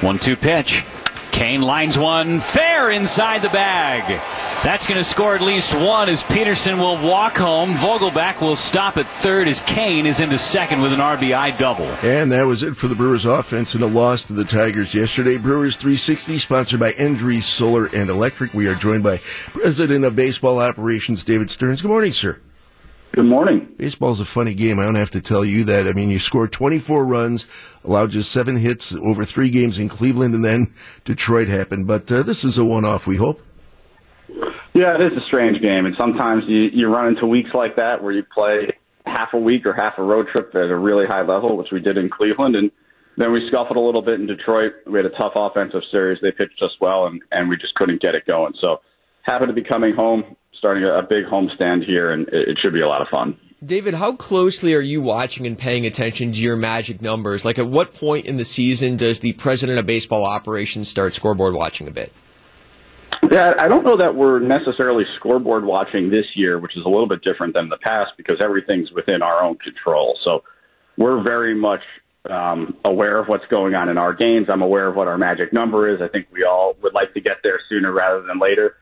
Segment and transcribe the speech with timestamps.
[0.00, 0.84] One two pitch.
[1.32, 4.20] Cain lines one fair inside the bag.
[4.62, 7.74] That's going to score at least one as Peterson will walk home.
[7.74, 11.84] Vogelbach will stop at third as Cain is into second with an RBI double.
[12.02, 15.36] And that was it for the Brewers offense in a loss to the Tigers yesterday.
[15.36, 18.54] Brewers 360 sponsored by Endry Solar and Electric.
[18.54, 21.82] We are joined by President of Baseball Operations David Stearns.
[21.82, 22.40] Good morning, sir.
[23.16, 23.72] Good morning.
[23.78, 24.78] Baseball's a funny game.
[24.78, 25.88] I don't have to tell you that.
[25.88, 27.46] I mean, you scored 24 runs,
[27.82, 30.74] allowed just seven hits over three games in Cleveland, and then
[31.06, 31.86] Detroit happened.
[31.86, 33.40] But uh, this is a one-off, we hope.
[34.74, 38.02] Yeah, it is a strange game, and sometimes you, you run into weeks like that
[38.02, 38.76] where you play
[39.06, 41.80] half a week or half a road trip at a really high level, which we
[41.80, 42.70] did in Cleveland, and
[43.16, 44.72] then we scuffled a little bit in Detroit.
[44.86, 46.18] We had a tough offensive series.
[46.20, 48.52] They pitched us well, and, and we just couldn't get it going.
[48.62, 48.82] So,
[49.22, 52.72] happy to be coming home starting a, a big homestand here, and it, it should
[52.72, 53.38] be a lot of fun.
[53.64, 57.44] David, how closely are you watching and paying attention to your magic numbers?
[57.44, 61.54] Like, at what point in the season does the president of baseball operations start scoreboard
[61.54, 62.12] watching a bit?
[63.30, 67.08] Yeah, I don't know that we're necessarily scoreboard watching this year, which is a little
[67.08, 70.18] bit different than the past because everything's within our own control.
[70.24, 70.44] So
[70.98, 71.80] we're very much
[72.28, 74.48] um, aware of what's going on in our games.
[74.50, 76.02] I'm aware of what our magic number is.
[76.02, 78.76] I think we all would like to get there sooner rather than later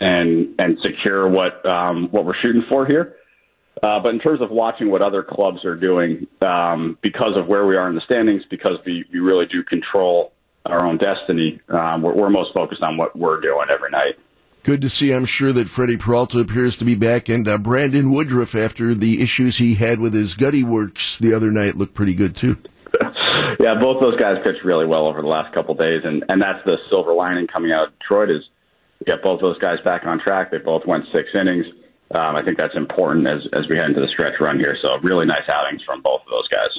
[0.00, 3.16] and and secure what um, what we're shooting for here.
[3.82, 7.66] Uh, but in terms of watching what other clubs are doing, um, because of where
[7.66, 10.32] we are in the standings, because we, we really do control
[10.66, 14.16] our own destiny, um, we're, we're most focused on what we're doing every night.
[14.62, 15.12] Good to see.
[15.14, 19.22] I'm sure that Freddie Peralta appears to be back, and uh, Brandon Woodruff, after the
[19.22, 22.58] issues he had with his gutty works the other night, looked pretty good too.
[23.60, 26.42] yeah, both those guys pitched really well over the last couple of days, and and
[26.42, 28.42] that's the silver lining coming out of Detroit is
[29.06, 30.50] get both those guys back on track.
[30.50, 31.66] They both went six innings.
[32.12, 34.76] Um, I think that's important as as we head into the stretch run here.
[34.82, 36.70] So really nice outings from both of those guys.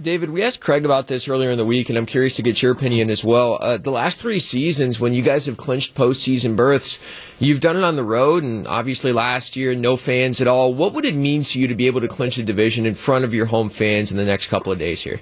[0.00, 2.62] David, we asked Craig about this earlier in the week, and I'm curious to get
[2.62, 3.58] your opinion as well.
[3.60, 7.00] Uh, the last three seasons, when you guys have clinched postseason berths,
[7.40, 10.72] you've done it on the road, and obviously last year, no fans at all.
[10.72, 13.24] What would it mean to you to be able to clinch a division in front
[13.24, 15.18] of your home fans in the next couple of days here?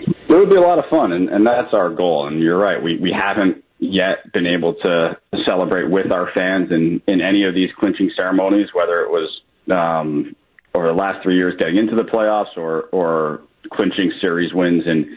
[0.00, 2.26] It would be a lot of fun, and, and that's our goal.
[2.26, 7.02] And you're right, we we haven't yet been able to celebrate with our fans in,
[7.06, 10.34] in any of these clinching ceremonies, whether it was um,
[10.74, 13.42] over the last three years getting into the playoffs or, or
[13.72, 15.16] clinching series wins in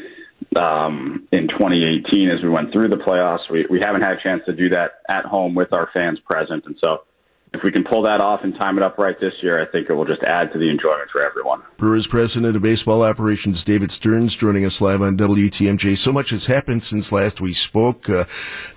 [0.57, 3.49] um, in 2018 as we went through the playoffs.
[3.51, 6.65] We, we haven't had a chance to do that at home with our fans present.
[6.65, 7.03] And so
[7.51, 9.89] if we can pull that off and time it up right this year, I think
[9.89, 11.63] it will just add to the enjoyment for everyone.
[11.77, 15.97] Brewers president of baseball operations, David Stearns, joining us live on WTMJ.
[15.97, 18.07] So much has happened since last we spoke.
[18.07, 18.25] Uh,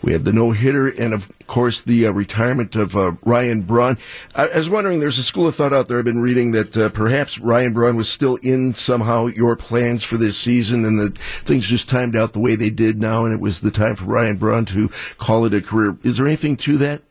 [0.00, 3.99] we had the no hitter, and of course the uh, retirement of uh, Ryan Braun.
[4.34, 5.99] I, I, was wondering, there's a school of thought out there.
[5.99, 10.16] I've been reading that uh, perhaps Ryan Braun was still in somehow your plans for
[10.16, 13.41] this season, and that things just timed out the way they did now, and it
[13.41, 14.88] was the time for Ryan Braun to
[15.19, 15.99] call it a career.
[16.05, 17.03] Is there anything to that?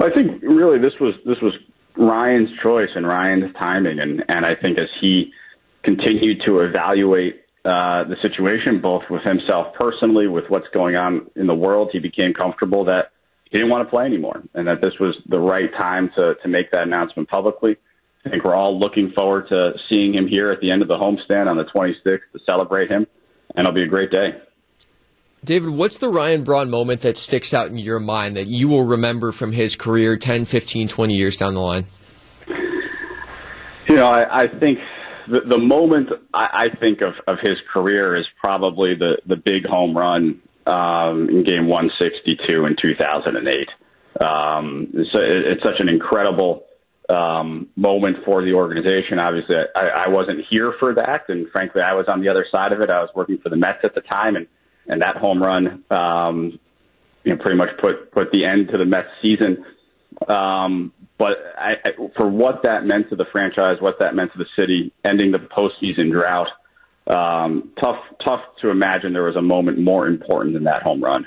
[0.00, 1.52] Well, I think really this was this was
[1.94, 5.30] Ryan's choice and Ryan's timing, and and I think as he
[5.82, 11.46] continued to evaluate uh, the situation, both with himself personally, with what's going on in
[11.46, 13.10] the world, he became comfortable that
[13.50, 16.48] he didn't want to play anymore, and that this was the right time to to
[16.48, 17.76] make that announcement publicly.
[18.24, 20.96] I think we're all looking forward to seeing him here at the end of the
[20.96, 23.06] homestand on the 26th to celebrate him,
[23.54, 24.30] and it'll be a great day.
[25.42, 28.84] David, what's the Ryan Braun moment that sticks out in your mind that you will
[28.84, 31.86] remember from his career 10, 15, 20 years down the line?
[33.88, 34.78] You know, I, I think
[35.28, 39.64] the, the moment I, I think of, of his career is probably the, the big
[39.64, 43.68] home run um, in game 162 in 2008.
[44.20, 46.64] Um, so it, it's such an incredible
[47.08, 49.18] um, moment for the organization.
[49.18, 52.72] Obviously, I, I wasn't here for that, and frankly, I was on the other side
[52.72, 52.90] of it.
[52.90, 54.46] I was working for the Mets at the time, and
[54.90, 56.58] and that home run, um,
[57.24, 59.64] you know, pretty much put put the end to the Mets season.
[60.28, 64.38] Um, but I, I, for what that meant to the franchise, what that meant to
[64.38, 66.48] the city, ending the postseason drought,
[67.06, 71.24] um, tough tough to imagine there was a moment more important than that home run.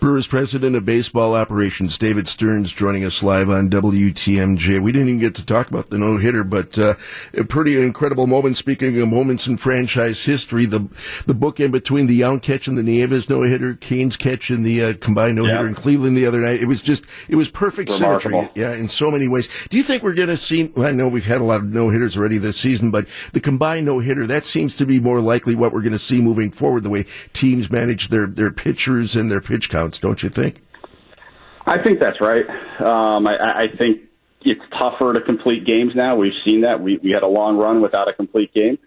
[0.00, 4.80] Brewers president of baseball operations, David Stearns, joining us live on WTMJ.
[4.80, 6.94] We didn't even get to talk about the no hitter, but uh,
[7.34, 8.56] a pretty incredible moment.
[8.56, 10.88] Speaking of moments in franchise history, the
[11.26, 14.64] the book in between the Yount catch and the Nieves no hitter, Cain's catch and
[14.64, 15.68] the uh, combined no hitter yeah.
[15.68, 16.60] in Cleveland the other night.
[16.60, 18.40] It was just it was perfect Remarkable.
[18.40, 18.62] symmetry.
[18.62, 19.48] Yeah, in so many ways.
[19.68, 20.72] Do you think we're going to see?
[20.74, 23.40] Well, I know we've had a lot of no hitters already this season, but the
[23.40, 26.50] combined no hitter that seems to be more likely what we're going to see moving
[26.50, 26.82] forward.
[26.82, 30.62] The way teams manage their their pitchers and their pitch counts don't you think?
[31.66, 32.44] I think that's right.
[32.80, 34.02] Um, I, I think
[34.42, 36.16] it's tougher to complete games now.
[36.16, 36.80] We've seen that.
[36.80, 38.78] We, we had a long run without a complete game.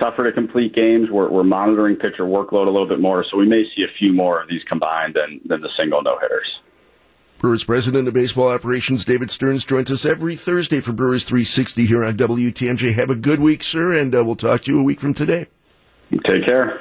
[0.00, 1.08] tougher to complete games.
[1.10, 4.12] We're, we're monitoring pitcher workload a little bit more, so we may see a few
[4.12, 6.46] more of these combined than, than the single no hitters.
[7.38, 12.04] Brewers President of Baseball Operations David Stearns joins us every Thursday for Brewers 360 here
[12.04, 12.94] on WTMJ.
[12.94, 15.46] Have a good week, sir, and uh, we'll talk to you a week from today.
[16.26, 16.80] Take care.